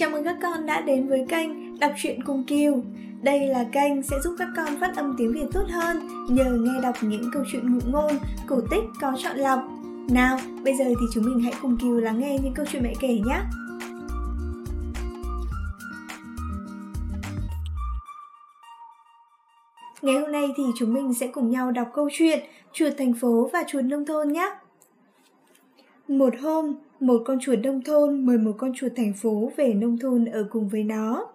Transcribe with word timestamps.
Chào 0.00 0.10
mừng 0.10 0.24
các 0.24 0.36
con 0.42 0.66
đã 0.66 0.80
đến 0.80 1.08
với 1.08 1.26
kênh 1.28 1.78
Đọc 1.78 1.92
truyện 1.96 2.22
cùng 2.24 2.44
Kiều. 2.44 2.82
Đây 3.22 3.46
là 3.46 3.64
kênh 3.72 4.02
sẽ 4.02 4.16
giúp 4.24 4.34
các 4.38 4.48
con 4.56 4.80
phát 4.80 4.96
âm 4.96 5.14
tiếng 5.18 5.32
Việt 5.32 5.46
tốt 5.52 5.64
hơn 5.70 6.08
nhờ 6.28 6.44
nghe 6.44 6.80
đọc 6.82 6.94
những 7.02 7.30
câu 7.32 7.44
chuyện 7.52 7.72
ngụ 7.72 7.80
ngôn, 7.86 8.12
cổ 8.46 8.60
tích 8.70 8.84
có 9.00 9.12
chọn 9.18 9.36
lọc. 9.36 9.58
Nào, 10.10 10.38
bây 10.64 10.74
giờ 10.74 10.84
thì 10.88 11.06
chúng 11.12 11.24
mình 11.24 11.40
hãy 11.40 11.52
cùng 11.62 11.76
Kiều 11.82 11.96
lắng 11.96 12.20
nghe 12.20 12.38
những 12.42 12.54
câu 12.54 12.66
chuyện 12.72 12.82
mẹ 12.82 12.92
kể 13.00 13.08
nhé. 13.08 13.40
Ngày 20.02 20.20
hôm 20.20 20.32
nay 20.32 20.52
thì 20.56 20.62
chúng 20.76 20.94
mình 20.94 21.14
sẽ 21.14 21.26
cùng 21.26 21.50
nhau 21.50 21.70
đọc 21.70 21.88
câu 21.94 22.08
chuyện 22.12 22.40
Chuột 22.72 22.92
thành 22.98 23.14
phố 23.20 23.50
và 23.52 23.64
chuột 23.68 23.84
nông 23.84 24.06
thôn 24.06 24.28
nhé. 24.28 24.50
Một 26.08 26.34
hôm, 26.42 26.74
một 27.00 27.22
con 27.26 27.40
chuột 27.40 27.58
nông 27.58 27.82
thôn 27.82 28.26
mời 28.26 28.38
một 28.38 28.52
con 28.58 28.72
chuột 28.74 28.92
thành 28.96 29.12
phố 29.12 29.52
về 29.56 29.74
nông 29.74 29.98
thôn 29.98 30.24
ở 30.24 30.46
cùng 30.50 30.68
với 30.68 30.84
nó. 30.84 31.26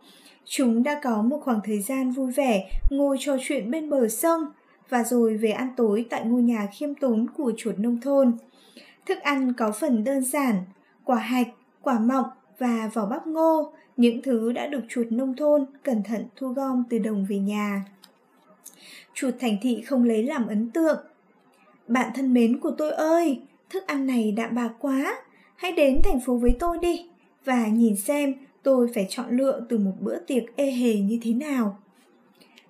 Chúng 0.46 0.84
đã 0.84 1.00
có 1.04 1.22
một 1.22 1.42
khoảng 1.44 1.60
thời 1.64 1.80
gian 1.82 2.12
vui 2.12 2.32
vẻ 2.32 2.70
ngồi 2.90 3.18
trò 3.20 3.38
chuyện 3.42 3.72
bên 3.72 3.90
bờ 3.90 4.08
sông 4.08 4.46
và 4.90 5.04
rồi 5.04 5.38
về 5.38 5.52
ăn 5.52 5.70
tối 5.78 6.06
tại 6.09 6.26
ngôi 6.26 6.42
nhà 6.42 6.68
khiêm 6.73 6.96
tốn 6.96 7.28
của 7.38 7.54
chuột 7.58 7.80
nông 7.80 8.02
thôn. 8.02 8.38
Thức 9.06 9.18
ăn 9.20 9.54
có 9.54 9.72
phần 9.72 10.04
đơn 10.04 10.23
giản, 10.23 10.56
quả 11.04 11.18
hạch, 11.18 11.48
quả 11.82 12.00
mọng 12.00 12.26
và 12.58 12.90
vỏ 12.94 13.06
bắp 13.06 13.28
ngô, 13.28 13.73
những 13.98 14.22
thứ 14.22 14.52
đã 14.52 14.68
được 14.68 14.82
chuột 14.90 15.08
nông 15.09 15.36
thôn 15.36 15.66
cẩn 15.84 16.04
thận 16.04 16.26
thu 16.36 16.48
gom 16.48 16.84
từ 16.90 17.00
đồng 17.00 17.26
về 17.30 17.40
nhà. 17.40 17.86
Chuột 19.14 19.34
thành 19.40 19.58
thị 19.62 19.82
không 19.82 20.04
lấy 20.04 20.23
làm 20.23 20.48
ấn 20.48 20.70
tượng. 20.70 20.98
Bạn 21.88 22.12
thân 22.16 22.34
mến 22.34 22.59
của 22.59 22.72
tôi 22.72 22.92
ơi, 22.92 23.42
thức 23.70 23.88
ăn 23.88 24.08
này 24.08 24.32
đạm 24.32 24.56
bạc 24.56 24.70
quá, 24.80 25.16
hãy 25.55 25.72
đến 25.72 26.02
thành 26.04 26.20
phố 26.20 26.38
với 26.38 26.55
tôi 26.59 26.77
đi 26.82 27.05
và 27.45 27.67
nhìn 27.67 27.95
xem 27.95 28.34
tôi 28.64 28.88
phải 28.95 29.06
chọn 29.09 29.38
lựa 29.38 29.66
từ 29.70 29.78
một 29.78 29.94
bữa 30.00 30.20
tiệc 30.20 30.44
ê 30.56 30.72
hề 30.72 30.95
như 30.95 31.20
thế 31.22 31.34
nào. 31.34 31.78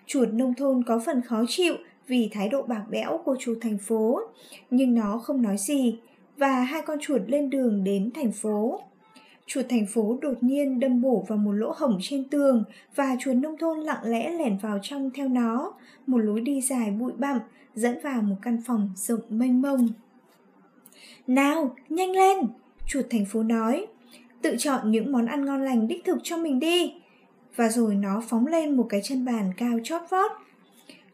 Chuột 0.05 0.29
nông 0.33 0.53
thôn 0.53 0.83
có 0.83 1.01
phần 1.05 1.21
khó 1.21 1.43
chịu 1.47 1.75
vì 2.07 2.29
thái 2.31 2.49
độ 2.49 2.61
bạc 2.61 2.83
bẽo 2.89 3.21
của 3.25 3.35
chuột 3.39 3.57
thành 3.61 3.77
phố, 3.77 4.21
nhưng 4.69 4.93
nó 4.93 5.17
không 5.17 5.41
nói 5.41 5.57
gì 5.57 5.99
và 6.37 6.59
hai 6.61 6.81
con 6.81 6.97
chuột 7.01 7.21
lên 7.27 7.49
đường 7.49 7.83
đến 7.83 8.11
thành 8.15 8.31
phố. 8.31 8.81
Chuột 9.45 9.65
thành 9.69 9.85
phố 9.93 10.17
đột 10.21 10.43
nhiên 10.43 10.79
đâm 10.79 11.01
bổ 11.01 11.25
vào 11.27 11.37
một 11.37 11.51
lỗ 11.51 11.73
hổng 11.77 11.97
trên 12.01 12.23
tường 12.23 12.63
và 12.95 13.15
chuột 13.19 13.35
nông 13.35 13.57
thôn 13.57 13.79
lặng 13.79 14.03
lẽ 14.03 14.31
lẻn 14.31 14.57
vào 14.57 14.79
trong 14.81 15.11
theo 15.11 15.27
nó, 15.27 15.73
một 16.07 16.17
lối 16.17 16.41
đi 16.41 16.61
dài 16.61 16.91
bụi 16.91 17.11
bặm 17.17 17.39
dẫn 17.75 17.97
vào 18.03 18.21
một 18.21 18.35
căn 18.41 18.61
phòng 18.67 18.89
rộng 18.95 19.21
mênh 19.29 19.61
mông. 19.61 19.87
Nào, 21.27 21.75
nhanh 21.89 22.11
lên! 22.11 22.37
Chuột 22.87 23.05
thành 23.09 23.25
phố 23.25 23.43
nói. 23.43 23.87
Tự 24.41 24.55
chọn 24.59 24.91
những 24.91 25.11
món 25.11 25.25
ăn 25.25 25.45
ngon 25.45 25.61
lành 25.61 25.87
đích 25.87 26.05
thực 26.05 26.17
cho 26.23 26.37
mình 26.37 26.59
đi. 26.59 26.93
Và 27.55 27.69
rồi 27.69 27.95
nó 27.95 28.23
phóng 28.27 28.47
lên 28.47 28.77
một 28.77 28.85
cái 28.89 29.01
chân 29.03 29.25
bàn 29.25 29.51
cao 29.57 29.79
chót 29.83 30.01
vót. 30.09 30.31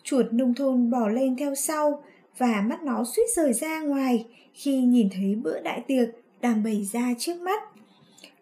Chuột 0.04 0.26
nông 0.32 0.54
thôn 0.54 0.90
bỏ 0.92 1.08
lên 1.08 1.36
theo 1.36 1.56
sau 1.56 2.04
và 2.38 2.62
mắt 2.62 2.84
nó 2.84 3.04
suýt 3.04 3.24
rời 3.36 3.54
ra 3.54 3.82
ngoài 3.82 4.26
khi 4.54 4.82
nhìn 4.82 5.10
thấy 5.14 5.36
bữa 5.36 5.60
đại 5.60 5.84
tiệc 5.88 6.10
đang 6.42 6.64
bày 6.64 6.84
ra 6.94 7.14
trước 7.18 7.42
mắt. 7.42 7.62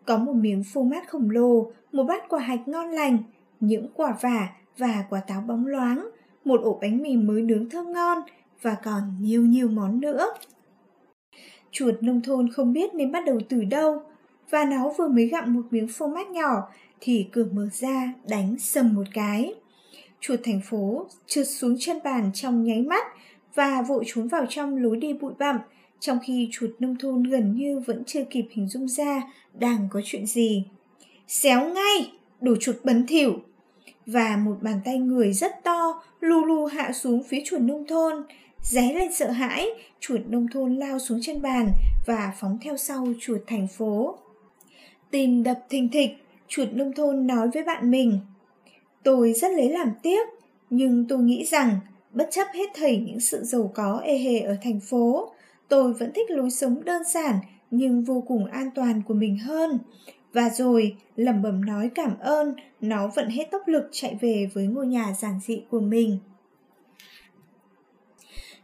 Có 0.05 0.17
một 0.17 0.33
miếng 0.33 0.63
phô 0.73 0.83
mát 0.83 1.09
khổng 1.09 1.29
lồ, 1.29 1.71
một 1.91 2.03
bát 2.03 2.29
quả 2.29 2.39
hạch 2.39 2.67
ngon 2.67 2.89
lành, 2.89 3.17
những 3.59 3.87
quả 3.93 4.17
vả 4.21 4.47
và 4.77 5.05
quả 5.09 5.19
táo 5.19 5.41
bóng 5.41 5.67
loáng, 5.67 6.09
một 6.45 6.61
ổ 6.61 6.79
bánh 6.81 7.01
mì 7.01 7.17
mới 7.17 7.41
nướng 7.41 7.69
thơm 7.69 7.91
ngon 7.91 8.17
và 8.61 8.75
còn 8.83 9.01
nhiều 9.21 9.41
nhiều 9.41 9.67
món 9.67 9.99
nữa. 9.99 10.27
Chuột 11.71 11.95
nông 12.01 12.21
thôn 12.21 12.51
không 12.51 12.73
biết 12.73 12.93
nên 12.93 13.11
bắt 13.11 13.25
đầu 13.25 13.39
từ 13.49 13.63
đâu, 13.63 14.01
và 14.49 14.65
nó 14.65 14.93
vừa 14.97 15.07
mới 15.07 15.27
gặm 15.27 15.53
một 15.53 15.61
miếng 15.71 15.87
phô 15.87 16.07
mát 16.07 16.29
nhỏ 16.29 16.69
thì 17.01 17.27
cửa 17.31 17.45
mở 17.53 17.67
ra 17.73 18.13
đánh 18.29 18.55
sầm 18.59 18.93
một 18.93 19.03
cái. 19.13 19.53
Chuột 20.19 20.39
thành 20.43 20.61
phố 20.69 21.05
trượt 21.27 21.47
xuống 21.47 21.75
chân 21.79 21.99
bàn 22.03 22.31
trong 22.33 22.63
nháy 22.63 22.81
mắt 22.81 23.05
và 23.55 23.81
vội 23.81 24.03
trốn 24.07 24.27
vào 24.27 24.45
trong 24.49 24.77
lối 24.77 24.97
đi 24.97 25.13
bụi 25.13 25.33
bặm, 25.39 25.59
trong 25.99 26.19
khi 26.23 26.49
chuột 26.51 26.69
nông 26.79 26.95
thôn 26.99 27.23
gần 27.23 27.55
như 27.55 27.79
vẫn 27.79 28.03
chưa 28.05 28.23
kịp 28.23 28.45
hình 28.51 28.67
dung 28.67 28.87
ra 28.87 29.21
đang 29.53 29.87
có 29.91 30.01
chuyện 30.05 30.25
gì. 30.25 30.65
Xéo 31.27 31.69
ngay, 31.73 32.11
đồ 32.41 32.55
chuột 32.59 32.75
bẩn 32.83 33.07
thỉu. 33.07 33.33
Và 34.05 34.37
một 34.45 34.55
bàn 34.61 34.79
tay 34.85 34.97
người 34.97 35.33
rất 35.33 35.63
to 35.63 36.03
lù 36.19 36.45
lù 36.45 36.65
hạ 36.65 36.91
xuống 36.91 37.23
phía 37.23 37.41
chuột 37.45 37.61
nông 37.61 37.87
thôn, 37.87 38.13
Ré 38.63 38.93
lên 38.93 39.13
sợ 39.13 39.31
hãi, 39.31 39.69
chuột 39.99 40.21
nông 40.27 40.47
thôn 40.53 40.75
lao 40.75 40.99
xuống 40.99 41.19
chân 41.21 41.41
bàn 41.41 41.71
và 42.05 42.33
phóng 42.39 42.57
theo 42.61 42.77
sau 42.77 43.07
chuột 43.19 43.41
thành 43.47 43.67
phố. 43.67 44.17
tìm 45.11 45.43
đập 45.43 45.59
thình 45.69 45.89
thịch, 45.89 46.11
chuột 46.47 46.67
nông 46.73 46.93
thôn 46.93 47.27
nói 47.27 47.49
với 47.53 47.63
bạn 47.63 47.91
mình. 47.91 48.19
Tôi 49.03 49.33
rất 49.33 49.51
lấy 49.51 49.69
làm 49.69 49.91
tiếc, 50.03 50.29
nhưng 50.69 51.05
tôi 51.07 51.19
nghĩ 51.19 51.45
rằng 51.45 51.79
bất 52.13 52.27
chấp 52.31 52.47
hết 52.53 52.69
thảy 52.75 52.97
những 52.97 53.19
sự 53.19 53.43
giàu 53.43 53.71
có 53.75 54.01
ê 54.03 54.17
hề 54.17 54.39
ở 54.39 54.55
thành 54.63 54.79
phố, 54.79 55.33
tôi 55.67 55.93
vẫn 55.93 56.11
thích 56.15 56.31
lối 56.31 56.51
sống 56.51 56.83
đơn 56.85 57.03
giản 57.03 57.35
nhưng 57.71 58.03
vô 58.03 58.23
cùng 58.27 58.45
an 58.45 58.69
toàn 58.75 59.01
của 59.07 59.13
mình 59.13 59.37
hơn. 59.37 59.79
Và 60.33 60.49
rồi, 60.49 60.95
lẩm 61.15 61.41
bẩm 61.41 61.65
nói 61.65 61.89
cảm 61.95 62.19
ơn, 62.19 62.53
nó 62.81 63.11
vẫn 63.15 63.29
hết 63.29 63.51
tốc 63.51 63.67
lực 63.67 63.89
chạy 63.91 64.17
về 64.21 64.49
với 64.53 64.67
ngôi 64.67 64.87
nhà 64.87 65.13
giản 65.19 65.39
dị 65.47 65.61
của 65.69 65.79
mình. 65.79 66.17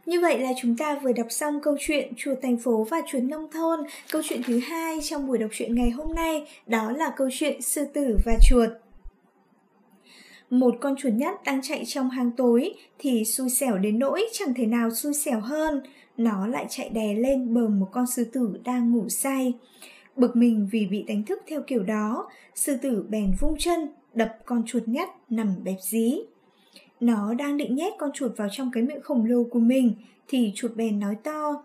Như 0.06 0.20
vậy 0.20 0.38
là 0.38 0.52
chúng 0.60 0.76
ta 0.76 0.98
vừa 1.02 1.12
đọc 1.12 1.26
xong 1.30 1.60
câu 1.62 1.76
chuyện 1.80 2.12
Chuột 2.16 2.38
thành 2.42 2.56
phố 2.56 2.86
và 2.90 3.00
chuột 3.06 3.22
nông 3.22 3.50
thôn. 3.50 3.80
Câu 4.10 4.22
chuyện 4.24 4.40
thứ 4.46 4.58
hai 4.58 4.98
trong 5.02 5.26
buổi 5.26 5.38
đọc 5.38 5.50
truyện 5.52 5.74
ngày 5.74 5.90
hôm 5.90 6.14
nay 6.14 6.46
đó 6.66 6.92
là 6.92 7.12
câu 7.16 7.28
chuyện 7.32 7.62
Sư 7.62 7.84
tử 7.94 8.16
và 8.24 8.32
chuột. 8.48 8.68
Một 10.50 10.74
con 10.80 10.96
chuột 10.96 11.12
nhắt 11.12 11.44
đang 11.44 11.62
chạy 11.62 11.84
trong 11.86 12.10
hang 12.10 12.30
tối 12.36 12.74
thì 12.98 13.24
xui 13.24 13.50
xẻo 13.50 13.78
đến 13.78 13.98
nỗi 13.98 14.24
chẳng 14.32 14.54
thể 14.54 14.66
nào 14.66 14.90
xui 14.90 15.14
xẻo 15.14 15.40
hơn. 15.40 15.82
Nó 16.16 16.46
lại 16.46 16.66
chạy 16.68 16.88
đè 16.88 17.14
lên 17.14 17.54
bờ 17.54 17.68
một 17.68 17.88
con 17.92 18.06
sư 18.06 18.24
tử 18.32 18.60
đang 18.64 18.92
ngủ 18.92 19.08
say. 19.08 19.54
Bực 20.16 20.36
mình 20.36 20.68
vì 20.72 20.86
bị 20.86 21.02
đánh 21.02 21.22
thức 21.22 21.42
theo 21.46 21.62
kiểu 21.66 21.82
đó, 21.82 22.30
sư 22.54 22.76
tử 22.82 23.06
bèn 23.08 23.32
vung 23.40 23.56
chân, 23.58 23.88
đập 24.14 24.36
con 24.44 24.62
chuột 24.66 24.82
nhắt 24.86 25.08
nằm 25.30 25.54
bẹp 25.64 25.76
dí. 25.90 26.20
Nó 27.00 27.34
đang 27.34 27.56
định 27.56 27.74
nhét 27.74 27.92
con 27.98 28.10
chuột 28.14 28.36
vào 28.36 28.48
trong 28.52 28.70
cái 28.72 28.82
miệng 28.82 29.02
khổng 29.02 29.26
lồ 29.26 29.44
của 29.44 29.58
mình 29.58 29.94
thì 30.28 30.52
chuột 30.54 30.74
bèn 30.74 31.00
nói 31.00 31.14
to. 31.22 31.62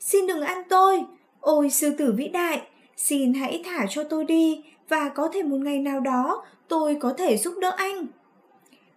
Xin 0.00 0.26
đừng 0.26 0.40
ăn 0.40 0.62
tôi, 0.68 1.04
ôi 1.40 1.70
sư 1.70 1.94
tử 1.98 2.12
vĩ 2.12 2.28
đại, 2.28 2.60
xin 2.96 3.34
hãy 3.34 3.62
thả 3.64 3.86
cho 3.90 4.04
tôi 4.04 4.24
đi 4.24 4.64
và 4.88 5.08
có 5.08 5.28
thể 5.32 5.42
một 5.42 5.56
ngày 5.56 5.78
nào 5.78 6.00
đó 6.00 6.44
tôi 6.68 6.96
có 7.00 7.14
thể 7.18 7.36
giúp 7.36 7.54
đỡ 7.60 7.74
anh. 7.76 8.06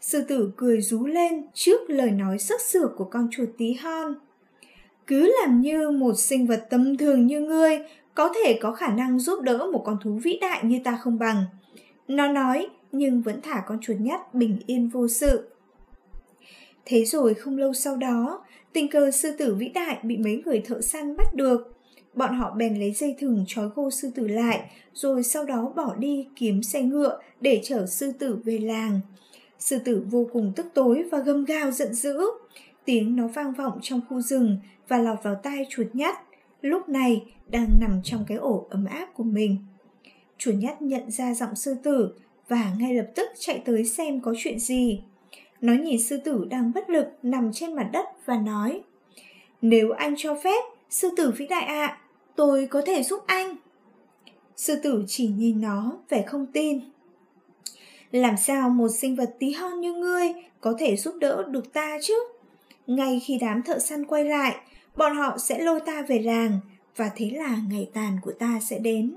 Sư 0.02 0.22
tử 0.28 0.52
cười 0.58 0.82
rú 0.82 1.06
lên 1.06 1.46
trước 1.54 1.90
lời 1.90 2.12
nói 2.12 2.40
sắc 2.40 2.62
sửa 2.62 2.88
của 2.98 3.06
con 3.06 3.28
chuột 3.32 3.50
tí 3.58 3.74
hon. 3.74 4.16
Cứ 5.08 5.34
làm 5.42 5.62
như 5.62 5.90
một 5.90 6.14
sinh 6.18 6.48
vật 6.48 6.68
tầm 6.70 6.98
thường 6.98 7.28
như 7.28 7.42
ngươi 7.42 7.80
có 8.16 8.34
thể 8.36 8.60
có 8.62 8.72
khả 8.72 8.88
năng 8.88 9.20
giúp 9.20 9.42
đỡ 9.42 9.70
một 9.74 9.82
con 9.86 9.98
thú 10.04 10.20
vĩ 10.24 10.38
đại 10.42 10.60
như 10.64 10.80
ta 10.84 10.98
không 11.02 11.20
bằng. 11.20 11.44
Nó 12.08 12.28
nói 12.28 12.70
nhưng 12.92 13.22
vẫn 13.22 13.42
thả 13.42 13.64
con 13.68 13.78
chuột 13.82 13.98
nhắt 14.00 14.34
bình 14.34 14.60
yên 14.66 14.90
vô 14.90 15.08
sự. 15.08 15.51
Thế 16.86 17.06
rồi 17.06 17.34
không 17.34 17.58
lâu 17.58 17.74
sau 17.74 17.98
đó, 17.98 18.46
tình 18.74 18.90
cờ 18.90 19.12
sư 19.12 19.32
tử 19.38 19.56
vĩ 19.56 19.70
đại 19.70 19.98
bị 20.04 20.18
mấy 20.18 20.42
người 20.46 20.62
thợ 20.66 20.82
săn 20.82 21.18
bắt 21.18 21.36
được. 21.36 21.78
Bọn 22.14 22.38
họ 22.38 22.52
bèn 22.58 22.80
lấy 22.80 22.92
dây 22.92 23.16
thừng 23.20 23.46
trói 23.48 23.70
gô 23.76 23.92
sư 23.92 24.12
tử 24.16 24.28
lại, 24.28 24.70
rồi 24.94 25.24
sau 25.24 25.46
đó 25.46 25.74
bỏ 25.76 25.96
đi 25.96 26.28
kiếm 26.36 26.64
xe 26.64 26.82
ngựa 26.82 27.20
để 27.42 27.62
chở 27.64 27.86
sư 27.86 28.12
tử 28.20 28.38
về 28.44 28.58
làng. 28.58 29.00
Sư 29.60 29.80
tử 29.86 30.06
vô 30.10 30.28
cùng 30.34 30.54
tức 30.56 30.66
tối 30.74 31.04
và 31.12 31.20
gầm 31.20 31.46
gào 31.46 31.72
giận 31.72 31.94
dữ. 31.94 32.20
Tiếng 32.86 33.16
nó 33.16 33.28
vang 33.28 33.54
vọng 33.54 33.80
trong 33.82 34.02
khu 34.10 34.22
rừng 34.22 34.58
và 34.88 34.98
lọt 34.98 35.24
vào 35.24 35.36
tai 35.44 35.66
chuột 35.70 35.88
nhắt. 35.94 36.16
Lúc 36.62 36.90
này 36.90 37.24
đang 37.48 37.80
nằm 37.82 38.02
trong 38.04 38.26
cái 38.28 38.38
ổ 38.38 38.68
ấm 38.70 38.86
áp 38.86 39.06
của 39.14 39.24
mình. 39.24 39.58
Chuột 40.38 40.56
nhắt 40.56 40.82
nhận 40.82 41.12
ra 41.12 41.34
giọng 41.34 41.56
sư 41.56 41.76
tử 41.84 42.14
và 42.48 42.74
ngay 42.80 42.94
lập 42.94 43.08
tức 43.16 43.30
chạy 43.40 43.62
tới 43.66 43.86
xem 43.86 44.22
có 44.22 44.34
chuyện 44.38 44.60
gì. 44.60 45.02
Nó 45.62 45.74
nhìn 45.74 46.04
sư 46.04 46.18
tử 46.18 46.48
đang 46.50 46.74
bất 46.74 46.90
lực 46.90 47.08
nằm 47.24 47.52
trên 47.54 47.76
mặt 47.76 47.90
đất 47.94 48.06
và 48.26 48.38
nói 48.38 48.82
Nếu 49.62 49.92
anh 49.92 50.14
cho 50.18 50.36
phép, 50.36 50.64
sư 50.90 51.10
tử 51.18 51.32
vĩ 51.38 51.48
đại 51.48 51.66
ạ, 51.66 51.86
à, 51.86 51.98
tôi 52.36 52.68
có 52.68 52.82
thể 52.86 53.04
giúp 53.04 53.24
anh. 53.26 53.56
Sư 54.56 54.76
tử 54.84 55.04
chỉ 55.08 55.28
nhìn 55.28 55.62
nó 55.62 55.98
vẻ 56.10 56.24
không 56.28 56.46
tin. 56.46 56.80
Làm 58.12 58.38
sao 58.38 58.70
một 58.70 58.88
sinh 58.88 59.16
vật 59.16 59.36
tí 59.40 59.52
hon 59.52 59.82
như 59.82 59.94
ngươi 59.94 60.28
có 60.62 60.74
thể 60.80 60.96
giúp 60.96 61.16
đỡ 61.20 61.44
được 61.50 61.74
ta 61.74 61.98
chứ? 62.02 62.14
Ngay 62.88 63.22
khi 63.26 63.38
đám 63.42 63.62
thợ 63.64 63.80
săn 63.80 64.06
quay 64.06 64.26
lại, 64.26 64.56
bọn 64.96 65.16
họ 65.16 65.38
sẽ 65.38 65.60
lôi 65.60 65.80
ta 65.80 66.02
về 66.02 66.20
làng 66.20 66.60
và 66.96 67.12
thế 67.16 67.30
là 67.30 67.58
ngày 67.70 67.90
tàn 67.94 68.18
của 68.22 68.32
ta 68.32 68.60
sẽ 68.62 68.80
đến. 68.80 69.14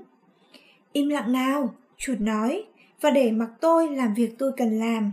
Im 0.91 1.09
lặng 1.09 1.31
nào, 1.31 1.75
chuột 1.97 2.21
nói, 2.21 2.63
và 3.01 3.09
để 3.09 3.31
mặc 3.31 3.49
tôi 3.61 3.95
làm 3.95 4.13
việc 4.13 4.37
tôi 4.37 4.51
cần 4.57 4.79
làm 4.79 5.11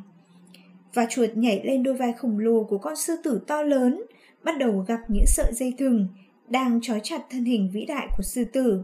và 0.94 1.06
chuột 1.10 1.30
nhảy 1.34 1.60
lên 1.64 1.82
đôi 1.82 1.94
vai 1.94 2.12
khổng 2.12 2.38
lồ 2.38 2.64
của 2.64 2.78
con 2.78 2.96
sư 2.96 3.16
tử 3.24 3.40
to 3.46 3.62
lớn, 3.62 4.02
bắt 4.42 4.58
đầu 4.58 4.84
gặp 4.88 5.00
những 5.08 5.24
sợi 5.26 5.52
dây 5.52 5.74
thừng 5.78 6.06
đang 6.48 6.80
trói 6.82 7.00
chặt 7.02 7.22
thân 7.30 7.44
hình 7.44 7.70
vĩ 7.72 7.84
đại 7.86 8.08
của 8.16 8.22
sư 8.22 8.44
tử. 8.44 8.82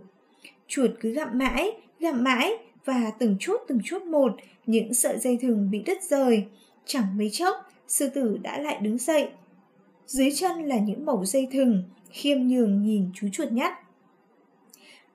Chuột 0.67 0.91
cứ 1.01 1.11
gặm 1.11 1.29
mãi, 1.39 1.71
gặm 2.01 2.25
mãi 2.25 2.53
và 2.85 3.11
từng 3.19 3.37
chút 3.41 3.57
từng 3.69 3.81
chút 3.85 4.03
một 4.03 4.33
những 4.67 4.95
sợi 4.95 5.19
dây 5.19 5.39
thừng 5.41 5.71
bị 5.71 5.83
đứt 5.87 6.03
rời. 6.03 6.45
Chẳng 6.85 7.19
mấy 7.19 7.31
chốc, 7.31 7.57
sư 7.89 8.09
tử 8.15 8.39
đã 8.43 8.59
lại 8.59 8.79
đứng 8.83 8.99
dậy. 8.99 9.29
Dưới 10.07 10.31
chân 10.31 10.63
là 10.63 10.79
những 10.79 11.07
mẩu 11.07 11.25
dây 11.25 11.49
thừng, 11.53 11.83
khiêm 12.11 12.39
nhường 12.39 12.83
nhìn 12.83 13.11
chú 13.15 13.29
chuột 13.33 13.53
nhắt. 13.53 13.73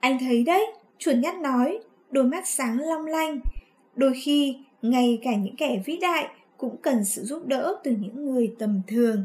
Anh 0.00 0.18
thấy 0.20 0.44
đấy, 0.44 0.66
chuột 0.98 1.16
nhắt 1.16 1.38
nói, 1.38 1.78
đôi 2.10 2.24
mắt 2.24 2.48
sáng 2.48 2.78
long 2.80 3.06
lanh. 3.06 3.40
Đôi 3.96 4.12
khi, 4.22 4.56
ngay 4.82 5.18
cả 5.22 5.36
những 5.36 5.56
kẻ 5.56 5.82
vĩ 5.84 5.96
đại 5.96 6.28
cũng 6.70 6.82
cần 6.82 7.04
sự 7.04 7.22
giúp 7.22 7.46
đỡ 7.46 7.74
từ 7.84 7.90
những 8.00 8.24
người 8.24 8.54
tầm 8.58 8.80
thường. 8.86 9.24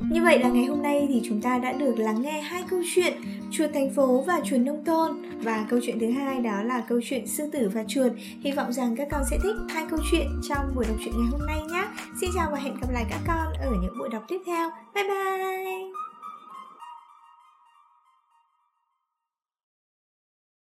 Như 0.00 0.22
vậy 0.22 0.38
là 0.38 0.48
ngày 0.48 0.64
hôm 0.64 0.82
nay 0.82 1.06
thì 1.08 1.22
chúng 1.24 1.40
ta 1.40 1.58
đã 1.58 1.72
được 1.72 1.98
lắng 1.98 2.22
nghe 2.22 2.40
hai 2.40 2.62
câu 2.70 2.82
chuyện 2.94 3.12
chuột 3.50 3.70
thành 3.74 3.90
phố 3.90 4.24
và 4.26 4.40
chuột 4.44 4.60
nông 4.60 4.84
thôn 4.84 5.10
và 5.42 5.66
câu 5.70 5.80
chuyện 5.82 5.98
thứ 5.98 6.10
hai 6.10 6.40
đó 6.40 6.62
là 6.62 6.84
câu 6.88 7.00
chuyện 7.04 7.26
sư 7.26 7.50
tử 7.52 7.70
và 7.74 7.84
chuột. 7.88 8.12
Hy 8.40 8.52
vọng 8.52 8.72
rằng 8.72 8.96
các 8.96 9.08
con 9.10 9.22
sẽ 9.30 9.38
thích 9.42 9.56
hai 9.68 9.84
câu 9.90 9.98
chuyện 10.10 10.26
trong 10.48 10.72
buổi 10.74 10.84
đọc 10.88 10.96
truyện 11.04 11.14
ngày 11.16 11.28
hôm 11.30 11.46
nay 11.46 11.60
nhé. 11.72 11.84
Xin 12.20 12.30
chào 12.34 12.48
và 12.52 12.58
hẹn 12.58 12.74
gặp 12.80 12.88
lại 12.92 13.04
các 13.10 13.20
con 13.26 13.52
ở 13.60 13.70
những 13.82 13.98
buổi 13.98 14.08
đọc 14.08 14.22
tiếp 14.28 14.38
theo. 14.46 14.70
Bye 14.94 15.04
bye. 15.04 15.99